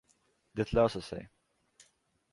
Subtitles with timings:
[0.53, 1.29] Det löser sig.